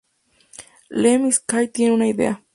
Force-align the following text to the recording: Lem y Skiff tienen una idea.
Lem 0.89 1.27
y 1.27 1.31
Skiff 1.31 1.71
tienen 1.71 1.93
una 1.93 2.07
idea. 2.07 2.41